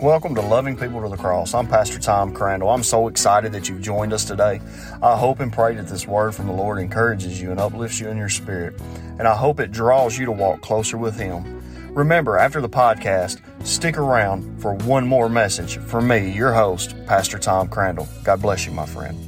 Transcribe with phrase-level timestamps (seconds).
[0.00, 1.54] Welcome to Loving People to the Cross.
[1.54, 2.70] I'm Pastor Tom Crandall.
[2.70, 4.60] I'm so excited that you've joined us today.
[5.02, 8.08] I hope and pray that this word from the Lord encourages you and uplifts you
[8.08, 8.80] in your spirit,
[9.18, 11.64] and I hope it draws you to walk closer with Him.
[11.92, 17.36] Remember, after the podcast, stick around for one more message from me, your host, Pastor
[17.36, 18.06] Tom Crandall.
[18.22, 19.18] God bless you, my friend.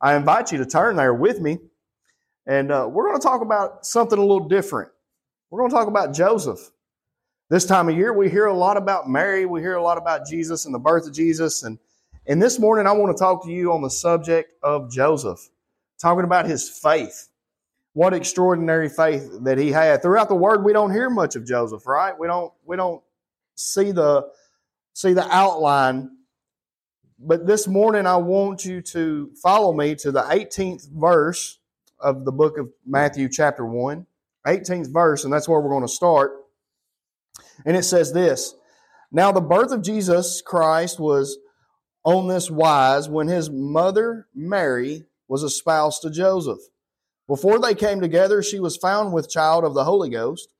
[0.00, 1.58] I invite you to turn there with me,
[2.44, 4.90] and uh, we're going to talk about something a little different.
[5.54, 6.58] We're going to talk about Joseph.
[7.48, 10.26] This time of year, we hear a lot about Mary, we hear a lot about
[10.26, 11.62] Jesus and the birth of Jesus.
[11.62, 11.78] And,
[12.26, 15.38] and this morning, I want to talk to you on the subject of Joseph,
[16.02, 17.28] talking about his faith.
[17.92, 20.02] What extraordinary faith that he had.
[20.02, 22.18] Throughout the word, we don't hear much of Joseph, right?
[22.18, 23.00] We don't, we don't
[23.54, 24.26] see the,
[24.92, 26.16] see the outline.
[27.16, 31.60] But this morning, I want you to follow me to the 18th verse
[32.00, 34.04] of the book of Matthew, chapter 1.
[34.46, 36.32] 18th verse, and that's where we're going to start.
[37.64, 38.54] And it says this
[39.10, 41.38] Now the birth of Jesus Christ was
[42.04, 46.60] on this wise when his mother Mary was espoused to Joseph.
[47.26, 50.50] Before they came together, she was found with child of the Holy Ghost.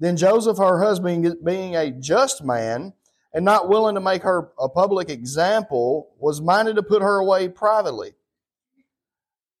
[0.00, 2.94] Then Joseph, her husband, being a just man
[3.32, 7.48] and not willing to make her a public example, was minded to put her away
[7.48, 8.14] privately.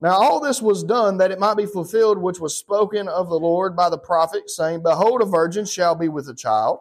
[0.00, 3.38] Now all this was done that it might be fulfilled which was spoken of the
[3.38, 6.78] Lord by the prophet, saying, Behold, a virgin shall be with a child,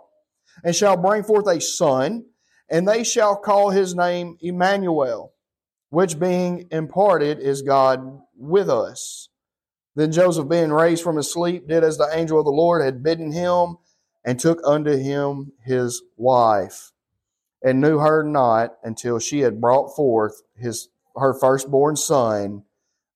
[0.63, 2.25] and shall bring forth a son,
[2.69, 5.33] and they shall call his name Emmanuel,
[5.89, 9.29] which being imparted is God with us.
[9.95, 13.01] Then Joseph, being raised from his sleep, did as the angel of the Lord had
[13.01, 13.77] bidden him,
[14.23, 16.91] and took unto him his wife,
[17.63, 22.63] and knew her not until she had brought forth his her firstborn son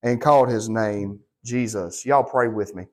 [0.03, 2.05] and called his name Jesus.
[2.05, 2.85] Y'all pray with me.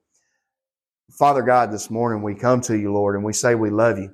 [1.17, 4.13] Father God, this morning we come to you, Lord, and we say we love you.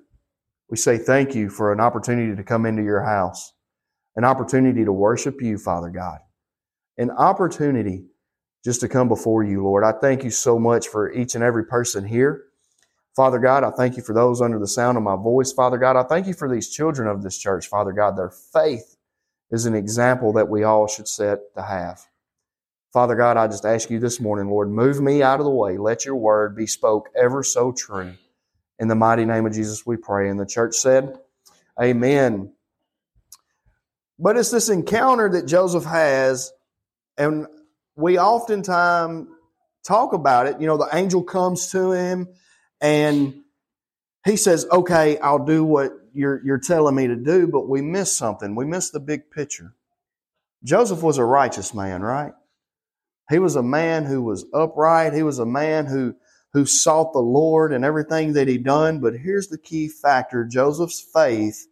[0.69, 3.53] We say thank you for an opportunity to come into your house,
[4.15, 6.19] an opportunity to worship you, Father God,
[6.97, 8.05] an opportunity
[8.63, 9.83] just to come before you, Lord.
[9.83, 12.45] I thank you so much for each and every person here.
[13.15, 15.51] Father God, I thank you for those under the sound of my voice.
[15.51, 17.67] Father God, I thank you for these children of this church.
[17.67, 18.97] Father God, their faith
[19.51, 22.01] is an example that we all should set to have.
[22.95, 25.77] Father God, I just ask you this morning, Lord, move me out of the way.
[25.77, 28.13] Let your word be spoke ever so true.
[28.79, 30.29] In the mighty name of Jesus, we pray.
[30.29, 31.19] And the church said,
[31.77, 32.53] Amen.
[34.17, 36.53] But it's this encounter that Joseph has,
[37.17, 37.47] and
[37.97, 39.27] we oftentimes
[39.85, 40.61] talk about it.
[40.61, 42.29] You know, the angel comes to him
[42.79, 43.41] and
[44.23, 48.15] he says, Okay, I'll do what you're, you're telling me to do, but we miss
[48.15, 48.55] something.
[48.55, 49.73] We miss the big picture.
[50.63, 52.31] Joseph was a righteous man, right?
[53.29, 55.13] He was a man who was upright.
[55.13, 56.15] He was a man who,
[56.53, 58.99] who sought the Lord and everything that he done.
[58.99, 61.67] But here's the key factor Joseph's faith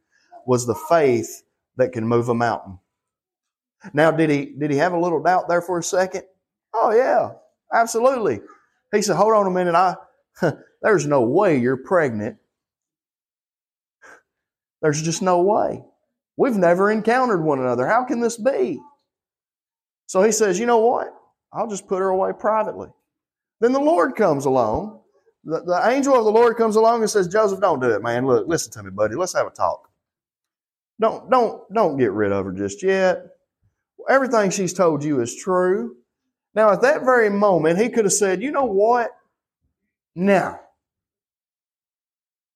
[0.45, 1.43] was the faith
[1.77, 2.79] that can move a mountain.
[3.93, 6.23] Now, did he, did he have a little doubt there for a second?
[6.73, 7.31] Oh, yeah,
[7.73, 8.41] absolutely.
[8.91, 9.75] He said, Hold on a minute.
[9.75, 9.95] I,
[10.81, 12.37] there's no way you're pregnant.
[14.81, 15.83] There's just no way.
[16.35, 17.85] We've never encountered one another.
[17.85, 18.79] How can this be?
[20.07, 21.13] So he says, You know what?
[21.53, 22.89] I'll just put her away privately.
[23.59, 25.01] Then the Lord comes along.
[25.43, 28.25] The, the angel of the Lord comes along and says, Joseph, don't do it, man.
[28.25, 29.15] Look, listen to me, buddy.
[29.15, 29.89] Let's have a talk.
[30.99, 33.25] Don't, don't, don't get rid of her just yet.
[34.09, 35.95] Everything she's told you is true.
[36.55, 39.11] Now, at that very moment, he could have said, you know what?
[40.15, 40.59] Now,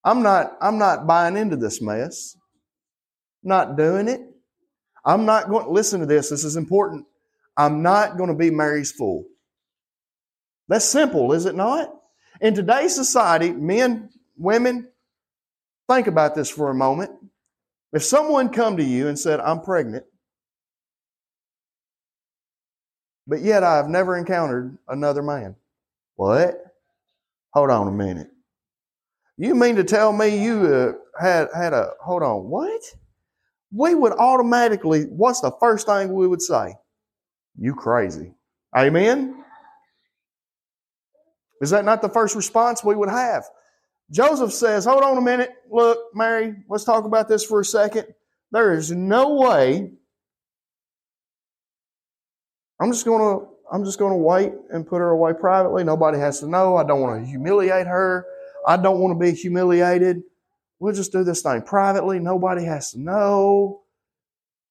[0.04, 2.36] I'm not, I'm not buying into this mess.
[3.42, 4.20] Not doing it.
[5.04, 6.30] I'm not going, to listen to this.
[6.30, 7.06] This is important.
[7.58, 9.24] I'm not going to be Mary's fool.
[10.68, 11.92] That's simple, is it not?
[12.40, 14.88] In today's society, men, women,
[15.88, 17.10] think about this for a moment.
[17.92, 20.04] If someone come to you and said, I'm pregnant,
[23.26, 25.56] but yet I've never encountered another man.
[26.14, 26.62] What?
[27.54, 28.28] Hold on a minute.
[29.36, 32.48] You mean to tell me you uh, had had a hold on?
[32.48, 32.82] What?
[33.72, 35.04] We would automatically.
[35.04, 36.74] What's the first thing we would say?
[37.58, 38.34] You crazy.
[38.76, 39.44] Amen?
[41.60, 43.44] Is that not the first response we would have?
[44.10, 45.50] Joseph says, Hold on a minute.
[45.70, 48.06] Look, Mary, let's talk about this for a second.
[48.52, 49.90] There is no way
[52.80, 55.84] I'm just going to I'm just going to wait and put her away privately.
[55.84, 56.76] Nobody has to know.
[56.76, 58.24] I don't want to humiliate her.
[58.66, 60.22] I don't want to be humiliated.
[60.78, 62.18] We'll just do this thing privately.
[62.18, 63.82] Nobody has to know.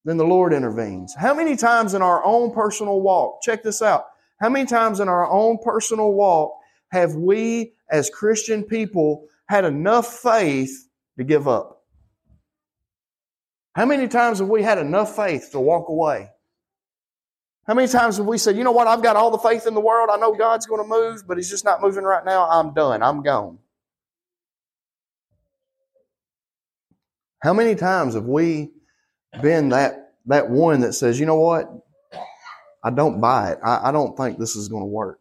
[0.08, 1.14] Then the Lord intervenes.
[1.14, 4.06] How many times in our own personal walk, check this out.
[4.40, 6.54] How many times in our own personal walk
[6.94, 10.88] have we as Christian people had enough faith
[11.18, 11.84] to give up?
[13.76, 16.30] How many times have we had enough faith to walk away?
[17.68, 19.74] How many times have we said, you know what, I've got all the faith in
[19.74, 20.08] the world.
[20.10, 22.50] I know God's going to move, but He's just not moving right now.
[22.50, 23.04] I'm done.
[23.04, 23.60] I'm gone.
[27.44, 28.72] How many times have we
[29.42, 31.70] been that, that one that says, you know what,
[32.84, 33.60] I don't buy it.
[33.64, 35.20] I, I don't think this is going to work.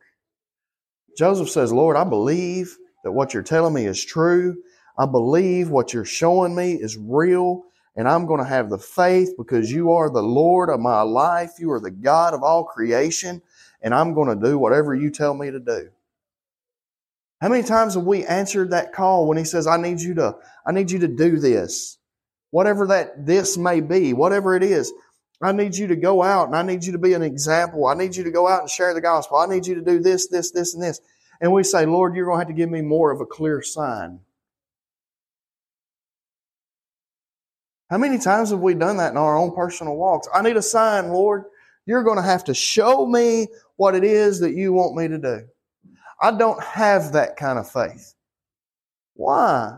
[1.17, 4.57] Joseph says, Lord, I believe that what you're telling me is true.
[4.99, 7.65] I believe what you're showing me is real
[7.97, 11.53] and I'm going to have the faith because you are the Lord of my life.
[11.59, 13.41] You are the God of all creation,
[13.81, 15.89] and I'm going to do whatever you tell me to do.
[17.41, 20.37] How many times have we answered that call when he says, I need you to,
[20.67, 21.96] I need you to do this?
[22.57, 24.91] Whatever that this may be, whatever it is.
[25.43, 27.85] I need you to go out and I need you to be an example.
[27.85, 29.37] I need you to go out and share the gospel.
[29.37, 30.99] I need you to do this, this, this, and this.
[31.43, 33.61] And we say, Lord, you're going to have to give me more of a clear
[33.61, 34.21] sign.
[37.91, 40.27] How many times have we done that in our own personal walks?
[40.33, 41.45] I need a sign, Lord.
[41.85, 45.19] You're going to have to show me what it is that you want me to
[45.19, 45.47] do.
[46.23, 48.15] I don't have that kind of faith.
[49.13, 49.77] Why?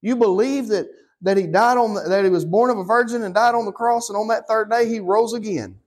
[0.00, 0.86] You believe that,
[1.22, 3.66] that he died on the, that he was born of a virgin and died on
[3.66, 5.78] the cross, and on that third day he rose again.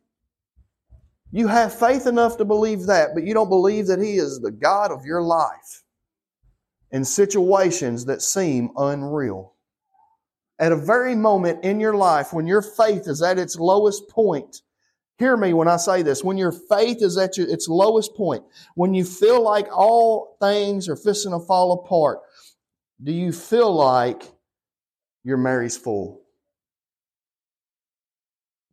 [1.31, 4.51] You have faith enough to believe that, but you don't believe that he is the
[4.51, 5.83] God of your life
[6.91, 9.53] in situations that seem unreal
[10.59, 14.61] at a very moment in your life when your faith is at its lowest point,
[15.17, 18.43] hear me when I say this, when your faith is at its lowest point,
[18.75, 22.19] when you feel like all things are fixing to fall apart,
[23.03, 24.31] do you feel like
[25.23, 26.23] your Mary's full?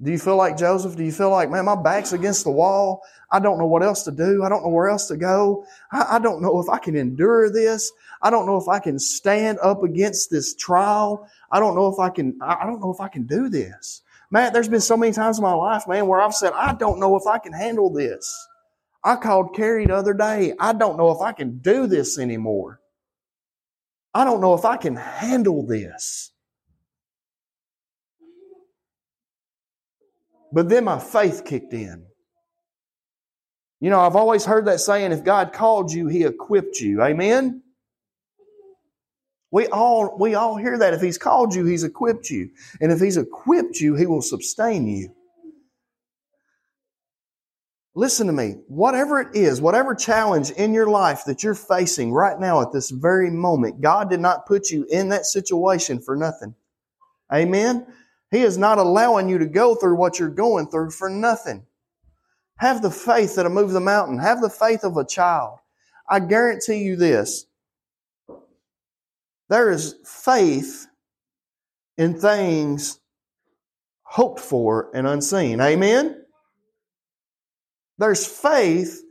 [0.03, 0.97] Do you feel like Joseph?
[0.97, 3.03] Do you feel like, man, my back's against the wall?
[3.31, 4.43] I don't know what else to do.
[4.43, 5.65] I don't know where else to go.
[5.93, 7.93] I, I, don't know if I can endure this.
[8.23, 11.29] I don't know if I can stand up against this trial.
[11.53, 14.01] I don't know if I can, I don't know if I can do this.
[14.31, 16.99] Man, there's been so many times in my life, man, where I've said, I don't
[16.99, 18.49] know if I can handle this.
[19.05, 20.55] I called Carrie the other day.
[20.59, 22.81] I don't know if I can do this anymore.
[24.15, 26.33] I don't know if I can handle this.
[30.53, 32.07] But then my faith kicked in.
[33.81, 37.03] You know, I've always heard that saying if God called you, He equipped you.
[37.03, 37.63] Amen?
[39.51, 40.95] We all, we all hear that.
[40.95, 42.51] If He's called you, He's equipped you.
[42.81, 45.15] And if He's equipped you, He will sustain you.
[47.95, 48.57] Listen to me.
[48.69, 52.91] Whatever it is, whatever challenge in your life that you're facing right now at this
[52.91, 56.55] very moment, God did not put you in that situation for nothing.
[57.33, 57.87] Amen?
[58.31, 61.67] He is not allowing you to go through what you're going through for nothing.
[62.59, 64.19] Have the faith that'll move the mountain.
[64.19, 65.59] Have the faith of a child.
[66.09, 67.47] I guarantee you this.
[69.49, 70.87] There is faith
[71.97, 73.01] in things
[74.03, 75.61] hoped for and unseen.
[75.61, 76.25] Amen?
[77.99, 79.03] There's faith,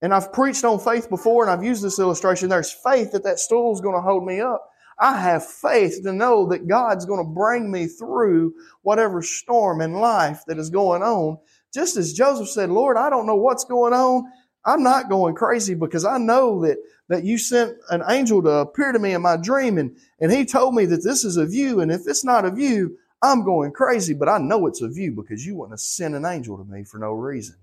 [0.00, 2.48] and I've preached on faith before and I've used this illustration.
[2.48, 4.68] There's faith that that stool is going to hold me up.
[4.98, 9.94] I have faith to know that God's going to bring me through whatever storm in
[9.94, 11.38] life that is going on.
[11.74, 14.24] Just as Joseph said, Lord, I don't know what's going on.
[14.64, 18.92] I'm not going crazy because I know that, that you sent an angel to appear
[18.92, 21.80] to me in my dream and, and he told me that this is of you.
[21.80, 25.12] And if it's not of you, I'm going crazy, but I know it's of you
[25.12, 27.56] because you wouldn't have sent an angel to me for no reason.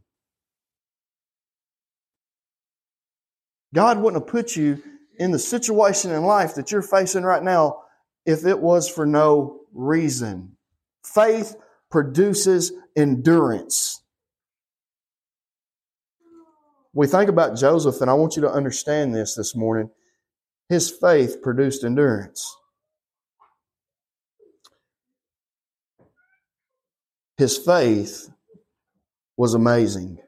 [3.73, 4.81] God wouldn't have put you
[5.19, 7.81] in the situation in life that you're facing right now
[8.25, 10.55] if it was for no reason.
[11.05, 11.55] Faith
[11.91, 14.01] produces endurance.
[16.93, 19.91] We think about Joseph, and I want you to understand this this morning.
[20.69, 22.55] His faith produced endurance.
[27.37, 28.29] His faith
[29.37, 30.19] was amazing.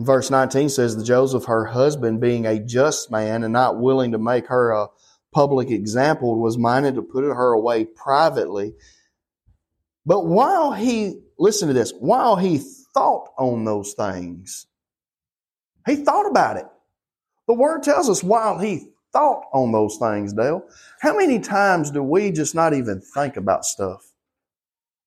[0.00, 4.18] Verse 19 says that Joseph, her husband, being a just man and not willing to
[4.18, 4.88] make her a
[5.30, 8.72] public example, was minded to put her away privately.
[10.06, 12.58] But while he, listen to this, while he
[12.94, 14.66] thought on those things,
[15.86, 16.66] he thought about it.
[17.46, 20.62] The word tells us while he thought on those things, Dale.
[21.00, 24.12] How many times do we just not even think about stuff?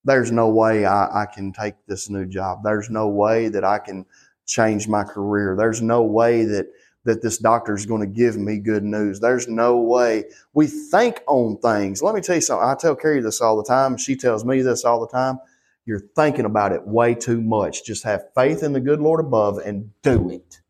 [0.04, 2.62] There's no way I, I can take this new job.
[2.62, 4.04] There's no way that I can
[4.46, 5.56] change my career.
[5.56, 6.66] There's no way that
[7.04, 9.20] that this doctor is going to give me good news.
[9.20, 10.24] There's no way.
[10.54, 12.02] We think on things.
[12.02, 12.66] Let me tell you something.
[12.66, 13.98] I tell Carrie this all the time.
[13.98, 15.38] She tells me this all the time.
[15.86, 17.84] You're thinking about it way too much.
[17.84, 20.60] Just have faith in the good Lord above and do it.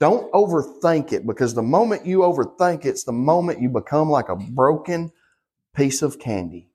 [0.00, 4.36] Don't overthink it because the moment you overthink it's the moment you become like a
[4.36, 5.12] broken
[5.76, 6.70] piece of candy.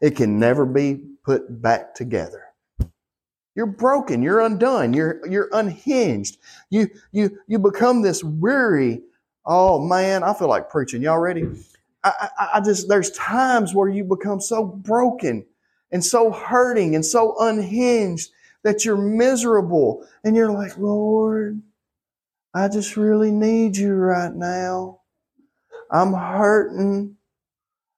[0.00, 2.44] It can never be put back together.
[3.54, 4.22] You're broken.
[4.22, 4.92] You're undone.
[4.94, 6.38] You're, you're unhinged.
[6.70, 9.02] You, you, you become this weary.
[9.46, 11.02] Oh man, I feel like preaching.
[11.02, 11.46] Y'all ready?
[12.02, 15.46] I, I, I just, there's times where you become so broken
[15.92, 18.30] and so hurting and so unhinged
[18.64, 21.60] that you're miserable and you're like, Lord,
[22.54, 25.00] I just really need you right now.
[25.90, 27.16] I'm hurting.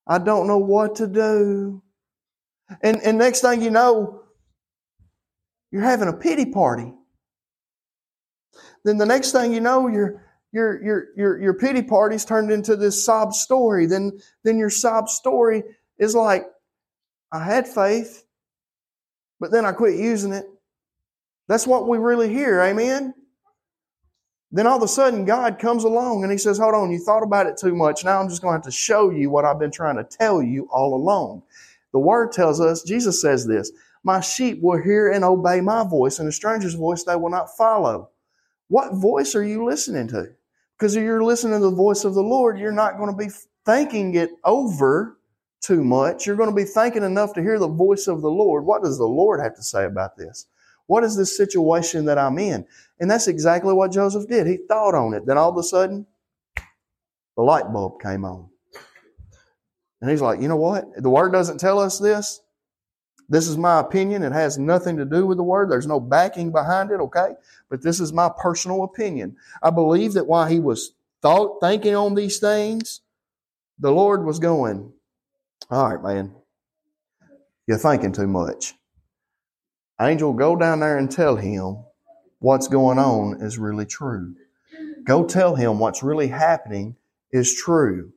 [0.06, 1.82] I don't know what to do.
[2.82, 4.22] And, and next thing you know,
[5.70, 6.92] you're having a pity party.
[8.84, 12.76] Then the next thing you know, your your your your your pity party's turned into
[12.76, 13.86] this sob story.
[13.86, 15.62] Then then your sob story
[15.98, 16.46] is like,
[17.32, 18.24] I had faith,
[19.40, 20.46] but then I quit using it.
[21.48, 23.14] That's what we really hear, amen?
[24.52, 27.22] Then all of a sudden, God comes along and He says, Hold on, you thought
[27.22, 28.04] about it too much.
[28.04, 30.42] Now I'm just going to have to show you what I've been trying to tell
[30.42, 31.42] you all along.
[31.92, 33.70] The Word tells us, Jesus says this
[34.06, 37.56] my sheep will hear and obey my voice, and a stranger's voice they will not
[37.56, 38.10] follow.
[38.68, 40.28] What voice are you listening to?
[40.78, 43.32] Because if you're listening to the voice of the Lord, you're not going to be
[43.64, 45.18] thinking it over
[45.60, 46.24] too much.
[46.24, 48.64] You're going to be thinking enough to hear the voice of the Lord.
[48.64, 50.46] What does the Lord have to say about this?
[50.86, 52.64] What is this situation that I'm in?
[53.00, 54.46] And that's exactly what Joseph did.
[54.46, 55.26] He thought on it.
[55.26, 56.06] Then all of a sudden,
[57.36, 58.48] the light bulb came on.
[60.00, 60.84] And he's like, you know what?
[60.96, 62.40] The word doesn't tell us this,
[63.28, 64.22] this is my opinion.
[64.22, 65.70] It has nothing to do with the word.
[65.70, 67.34] There's no backing behind it, okay?
[67.68, 69.36] But this is my personal opinion.
[69.62, 70.92] I believe that while he was
[71.22, 73.00] thought, thinking on these things,
[73.78, 74.92] the Lord was going,
[75.70, 76.34] All right, man,
[77.66, 78.74] you're thinking too much.
[80.00, 81.84] Angel, go down there and tell him
[82.38, 84.34] what's going on is really true.
[85.04, 86.96] Go tell him what's really happening
[87.32, 88.12] is true.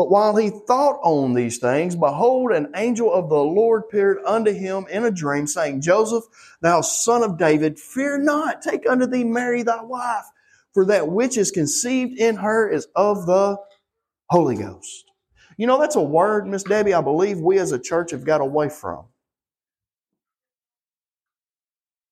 [0.00, 4.50] But while he thought on these things, behold, an angel of the Lord appeared unto
[4.50, 6.24] him in a dream, saying, Joseph,
[6.62, 10.24] thou son of David, fear not, take unto thee Mary thy wife,
[10.72, 13.58] for that which is conceived in her is of the
[14.30, 15.04] Holy Ghost.
[15.58, 18.40] You know, that's a word, Miss Debbie, I believe we as a church have got
[18.40, 19.04] away from.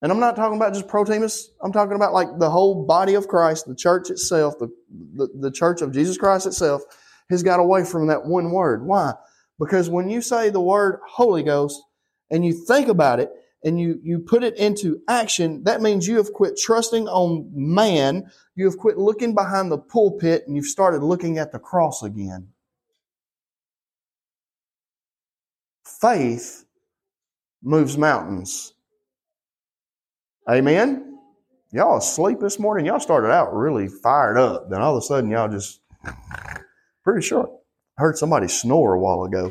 [0.02, 1.52] And I'm not talking about just Protemus.
[1.62, 4.68] I'm talking about like the whole body of Christ, the church itself, the,
[5.14, 6.82] the, the church of Jesus Christ itself
[7.30, 8.84] has got away from that one word.
[8.84, 9.12] Why?
[9.58, 11.82] Because when you say the word Holy Ghost
[12.30, 13.30] and you think about it
[13.64, 18.30] and you, you put it into action, that means you have quit trusting on man.
[18.54, 22.48] You have quit looking behind the pulpit and you've started looking at the cross again.
[25.84, 26.64] Faith
[27.62, 28.74] moves mountains.
[30.48, 31.18] Amen?
[31.72, 32.86] Y'all asleep this morning?
[32.86, 34.70] Y'all started out really fired up.
[34.70, 35.80] Then all of a sudden, y'all just
[37.08, 37.48] Pretty sure.
[37.96, 39.50] I heard somebody snore a while ago.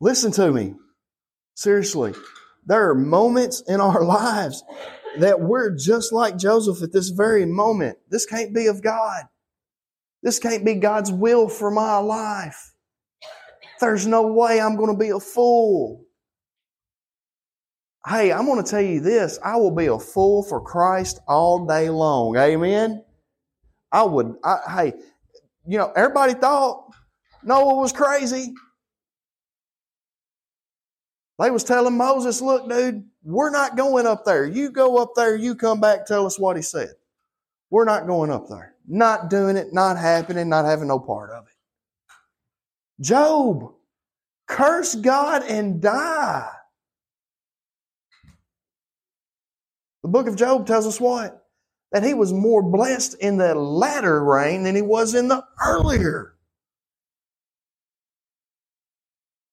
[0.00, 0.76] Listen to me.
[1.56, 2.14] Seriously.
[2.64, 4.62] There are moments in our lives
[5.18, 7.98] that we're just like Joseph at this very moment.
[8.08, 9.24] This can't be of God.
[10.22, 12.72] This can't be God's will for my life.
[13.80, 16.04] There's no way I'm going to be a fool.
[18.06, 19.40] Hey, I'm going to tell you this.
[19.44, 22.36] I will be a fool for Christ all day long.
[22.36, 23.04] Amen.
[23.90, 24.92] I would, I, hey,
[25.66, 26.92] you know, everybody thought
[27.42, 28.54] Noah was crazy.
[31.38, 34.46] They was telling Moses, look, dude, we're not going up there.
[34.46, 36.90] You go up there, you come back, tell us what he said.
[37.70, 38.74] We're not going up there.
[38.86, 43.02] Not doing it, not happening, not having no part of it.
[43.02, 43.72] Job,
[44.46, 46.48] curse God and die.
[50.02, 51.43] The book of Job tells us what?
[51.94, 56.34] That he was more blessed in the latter rain than he was in the earlier.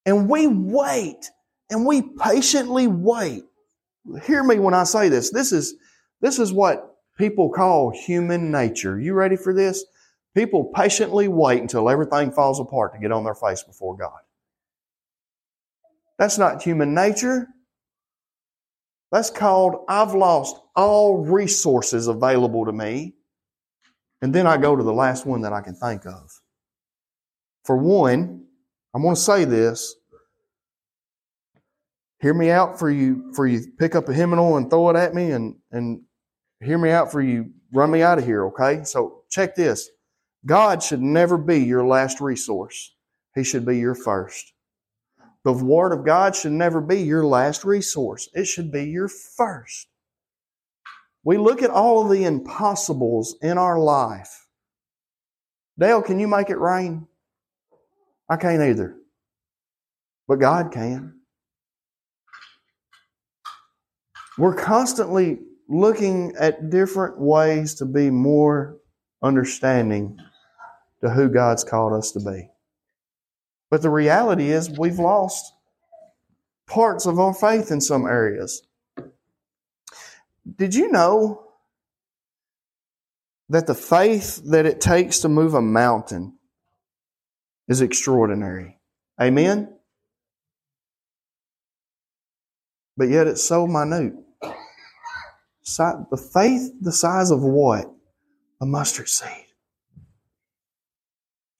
[0.07, 1.29] And we wait
[1.69, 3.43] and we patiently wait.
[4.25, 5.29] Hear me when I say this.
[5.29, 5.75] This is,
[6.19, 8.99] this is what people call human nature.
[8.99, 9.85] You ready for this?
[10.33, 14.19] People patiently wait until everything falls apart to get on their face before God.
[16.17, 17.49] That's not human nature.
[19.11, 23.15] That's called I've lost all resources available to me.
[24.21, 26.31] And then I go to the last one that I can think of.
[27.65, 28.45] For one,
[28.93, 29.95] I'm going to say this.
[32.19, 35.15] Hear me out for you for you pick up a hymnal and throw it at
[35.15, 36.01] me and and
[36.59, 38.83] hear me out for you run me out of here, okay?
[38.83, 39.89] So check this.
[40.45, 42.95] God should never be your last resource.
[43.35, 44.53] He should be your first.
[45.43, 48.29] The Word of God should never be your last resource.
[48.33, 49.87] It should be your first.
[51.23, 54.47] We look at all of the impossibles in our life.
[55.79, 57.07] Dale, can you make it rain?
[58.29, 58.95] I can't either.
[60.27, 61.15] But God can.
[64.37, 68.77] We're constantly looking at different ways to be more
[69.23, 70.17] understanding
[71.01, 72.50] to who God's called us to be.
[73.71, 75.53] But the reality is, we've lost
[76.67, 78.61] parts of our faith in some areas.
[80.57, 81.47] Did you know
[83.49, 86.37] that the faith that it takes to move a mountain
[87.69, 88.77] is extraordinary?
[89.19, 89.73] Amen?
[92.97, 94.15] But yet it's so minute.
[95.77, 97.89] The faith the size of what?
[98.59, 99.50] A mustard seed.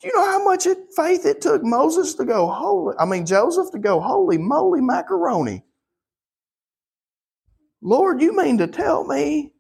[0.02, 2.96] Do you know how much it, faith it took Moses to go holy?
[3.00, 5.64] I mean, Joseph to go holy moly macaroni.
[7.84, 9.54] Lord, you mean to tell me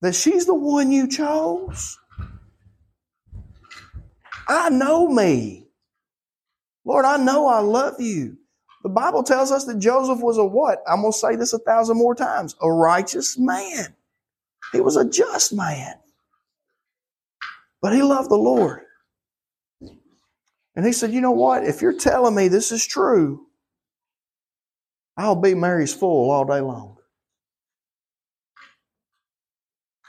[0.00, 1.98] that she's the one you chose?
[4.48, 5.68] I know me.
[6.84, 8.36] Lord, I know I love you.
[8.82, 10.82] The Bible tells us that Joseph was a what?
[10.88, 13.94] I'm going to say this a thousand more times a righteous man.
[14.72, 15.96] He was a just man.
[17.82, 18.82] But he loved the Lord.
[20.76, 21.64] And he said, You know what?
[21.64, 23.46] If you're telling me this is true,
[25.16, 26.96] I'll be Mary's fool all day long.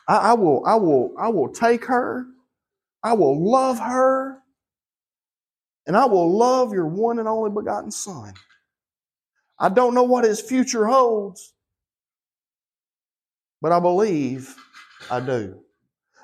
[0.08, 2.26] I, I, will, I will, I will take her.
[3.04, 4.40] I will love her.
[5.88, 8.34] And I will love your one and only begotten Son.
[9.60, 11.54] I don't know what his future holds,
[13.62, 14.56] but I believe
[15.10, 15.60] I do.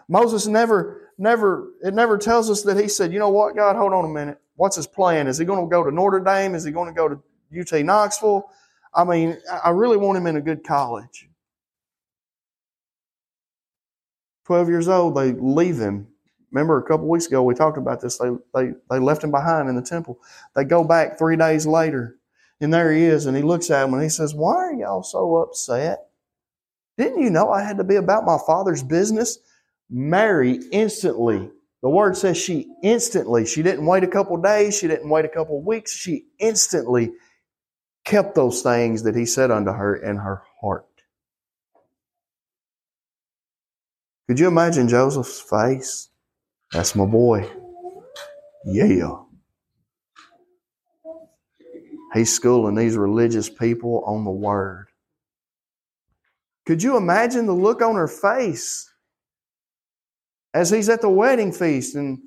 [0.09, 3.93] Moses never never, it never tells us that he said, you know what, God, hold
[3.93, 4.39] on a minute.
[4.55, 5.27] What's his plan?
[5.27, 6.55] Is he going to go to Notre Dame?
[6.55, 7.21] Is he going to go to
[7.59, 8.49] UT Knoxville?
[8.93, 11.29] I mean, I really want him in a good college.
[14.45, 16.07] 12 years old, they leave him.
[16.51, 18.17] Remember a couple weeks ago we talked about this.
[18.17, 20.19] They, they, they left him behind in the temple.
[20.55, 22.17] They go back three days later,
[22.61, 25.03] and there he is, and he looks at him and he says, Why are y'all
[25.03, 26.07] so upset?
[26.97, 29.37] Didn't you know I had to be about my father's business?
[29.89, 31.49] Mary instantly,
[31.81, 35.29] the word says she instantly, she didn't wait a couple days, she didn't wait a
[35.29, 37.11] couple weeks, she instantly
[38.03, 40.85] kept those things that he said unto her in her heart.
[44.27, 46.09] Could you imagine Joseph's face?
[46.73, 47.49] That's my boy.
[48.65, 49.19] Yeah.
[52.13, 54.87] He's schooling these religious people on the word.
[56.65, 58.86] Could you imagine the look on her face?
[60.53, 62.19] As he's at the wedding feast and,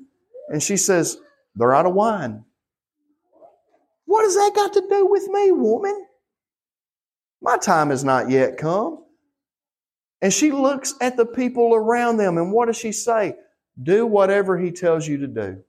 [0.48, 1.18] and she says,
[1.54, 2.44] They're out of wine.
[4.06, 6.06] What has that got to do with me, woman?
[7.40, 9.04] My time has not yet come.
[10.22, 13.36] And she looks at the people around them, and what does she say?
[13.82, 15.62] Do whatever he tells you to do.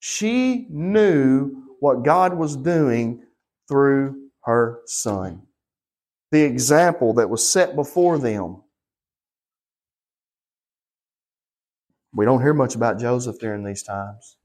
[0.00, 3.22] She knew what God was doing
[3.68, 5.42] through her son.
[6.32, 8.62] The example that was set before them.
[12.16, 14.38] We don't hear much about Joseph during these times.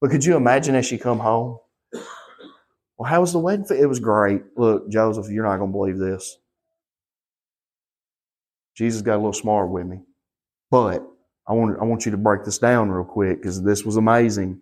[0.00, 1.60] But could you imagine as she come home?
[2.98, 3.66] Well, how was the wedding?
[3.70, 4.42] It was great.
[4.56, 6.36] Look, Joseph, you're not going to believe this.
[8.76, 10.00] Jesus got a little smart with me.
[10.70, 11.06] But
[11.46, 14.60] I want, I want you to break this down real quick because this was amazing.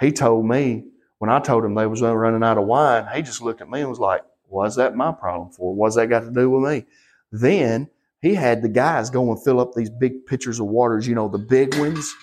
[0.00, 0.84] He told me,
[1.18, 3.70] when I told him they was uh, running out of wine, he just looked at
[3.70, 5.72] me and was like, what's that my problem for?
[5.72, 6.86] What's that got to do with me?
[7.30, 7.88] Then
[8.24, 11.28] he had the guys go and fill up these big pitchers of waters, you know,
[11.28, 12.14] the big ones.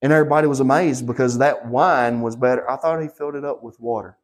[0.00, 2.68] And everybody was amazed because that wine was better.
[2.70, 4.16] I thought he filled it up with water.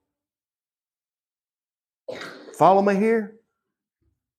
[2.55, 3.37] Follow me here?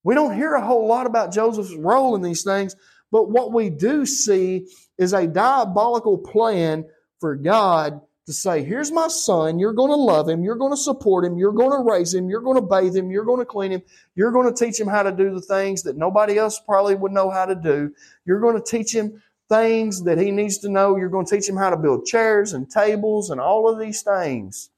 [0.04, 2.76] We don't hear a whole lot about Joseph's role in these things,
[3.12, 4.66] but what we do see
[4.98, 6.86] is a diabolical plan
[7.20, 9.60] for God to say, Here's my son.
[9.60, 10.44] You're going to love him.
[10.44, 11.38] You're going to support him.
[11.38, 12.30] You're going to raise him.
[12.30, 13.12] You're going to bathe him.
[13.12, 13.82] You're going to clean him.
[14.16, 17.12] You're going to teach him how to do the things that nobody else probably would
[17.12, 17.94] know how to do.
[18.26, 20.96] You're going to teach him things that he needs to know.
[20.96, 24.02] You're going to teach him how to build chairs and tables and all of these
[24.02, 24.70] things.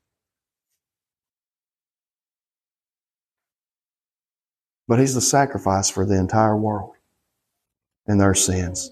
[4.87, 6.95] But He's the sacrifice for the entire world
[8.07, 8.91] and their sins.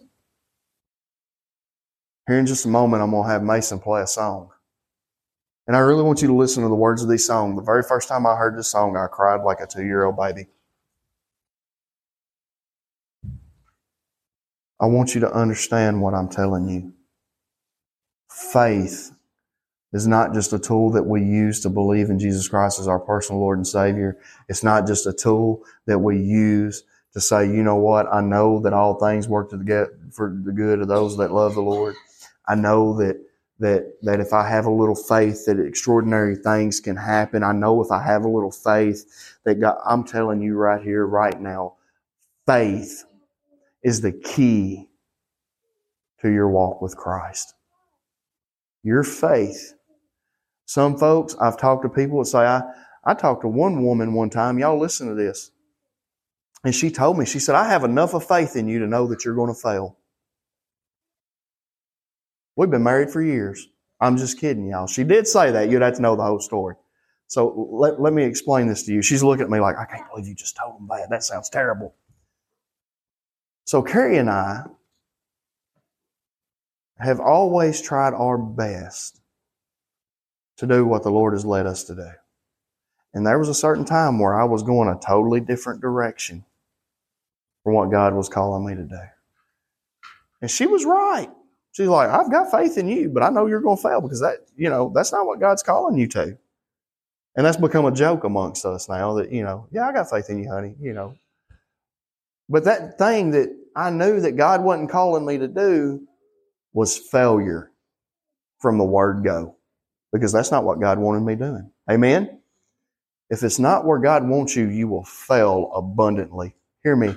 [2.28, 4.52] Here in just a moment, I'm going to have Mason play a song.
[5.68, 7.56] And I really want you to listen to the words of this song.
[7.56, 10.18] The very first time I heard this song, I cried like a two year old
[10.18, 10.48] baby.
[14.80, 16.94] I want you to understand what I'm telling you.
[18.30, 19.12] Faith
[19.94, 23.00] is not just a tool that we use to believe in Jesus Christ as our
[23.00, 24.18] personal Lord and Savior.
[24.50, 28.60] It's not just a tool that we use to say, you know what, I know
[28.62, 31.96] that all things work to get for the good of those that love the Lord.
[32.48, 33.18] I know that
[33.60, 37.44] that that if I have a little faith that extraordinary things can happen.
[37.44, 41.06] I know if I have a little faith that God I'm telling you right here,
[41.06, 41.76] right now,
[42.48, 43.06] faith
[43.84, 44.90] is the key
[46.22, 47.54] to your walk with Christ.
[48.84, 49.74] Your faith.
[50.66, 52.62] Some folks, I've talked to people that say, I,
[53.04, 55.52] I talked to one woman one time, y'all listen to this.
[56.64, 59.08] And she told me, she said, I have enough of faith in you to know
[59.08, 59.98] that you're going to fail.
[62.56, 63.68] We've been married for years.
[64.00, 64.88] I'm just kidding, y'all.
[64.88, 65.70] She did say that.
[65.70, 66.76] You'd have to know the whole story.
[67.28, 69.02] So let, let me explain this to you.
[69.02, 71.10] She's looking at me like, I can't believe you just told him that.
[71.10, 71.96] That sounds terrible.
[73.66, 74.64] So Carrie and I
[77.00, 79.22] have always tried our best
[80.58, 82.10] to do what the Lord has led us to do.
[83.14, 86.44] And there was a certain time where I was going a totally different direction
[87.64, 89.00] from what God was calling me to do.
[90.42, 91.30] And she was right.
[91.72, 94.20] She's like, I've got faith in you, but I know you're going to fail because
[94.20, 96.38] that, you know, that's not what God's calling you to.
[97.36, 100.30] And that's become a joke amongst us now that, you know, yeah, I got faith
[100.30, 101.16] in you, honey, you know.
[102.50, 106.06] But that thing that I knew that God wasn't calling me to do
[106.74, 107.72] was failure
[108.60, 109.56] from the word go
[110.12, 111.72] because that's not what God wanted me doing.
[111.90, 112.42] Amen?
[113.30, 116.54] If it's not where God wants you, you will fail abundantly.
[116.84, 117.16] Hear me.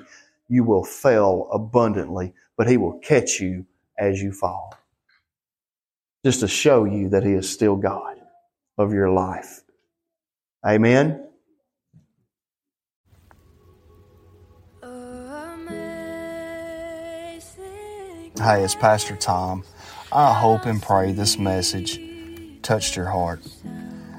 [0.48, 3.66] You will fail abundantly, but He will catch you
[3.98, 4.74] as you fall.
[6.24, 8.16] Just to show you that He is still God
[8.78, 9.62] of your life.
[10.66, 11.20] Amen?
[18.36, 19.64] Hey, it's Pastor Tom.
[20.12, 22.00] I hope and pray this message
[22.64, 23.40] touched your heart.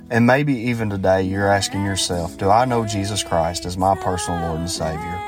[0.10, 4.40] And maybe even today you're asking yourself, do I know Jesus Christ as my personal
[4.48, 5.22] Lord and Savior?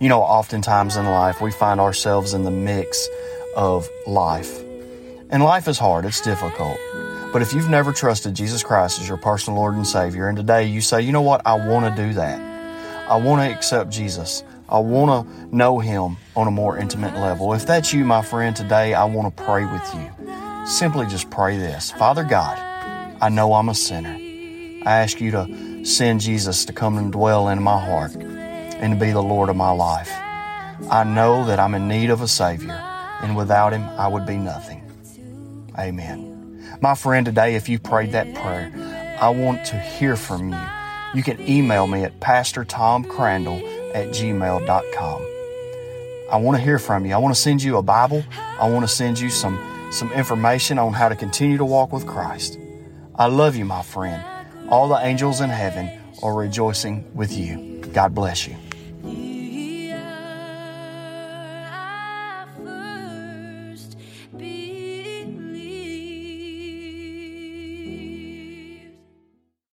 [0.00, 3.08] You know, oftentimes in life we find ourselves in the mix
[3.56, 4.60] of life.
[5.30, 6.78] And life is hard, it's difficult.
[7.32, 10.64] But if you've never trusted Jesus Christ as your personal Lord and Savior, and today
[10.64, 12.40] you say, you know what, I want to do that.
[13.08, 14.42] I want to accept Jesus.
[14.68, 17.52] I want to know Him on a more intimate level.
[17.54, 20.66] If that's you, my friend, today I want to pray with you.
[20.66, 22.58] Simply just pray this Father God,
[23.20, 24.16] I know I'm a sinner.
[24.86, 28.98] I ask you to send Jesus to come and dwell in my heart and to
[28.98, 30.10] be the Lord of my life.
[30.90, 32.80] I know that I'm in need of a Savior,
[33.20, 34.82] and without Him, I would be nothing.
[35.78, 36.78] Amen.
[36.80, 38.72] My friend, today, if you prayed that prayer,
[39.20, 40.58] I want to hear from you.
[41.14, 43.58] You can email me at Pastor Tom Crandall
[43.94, 45.26] at gmail.com.
[46.30, 47.14] I want to hear from you.
[47.14, 48.24] I want to send you a Bible.
[48.58, 49.58] I want to send you some,
[49.90, 52.58] some information on how to continue to walk with Christ.
[53.16, 54.24] I love you, my friend.
[54.68, 55.90] All the angels in heaven
[56.22, 57.82] are rejoicing with you.
[57.92, 58.56] God bless you.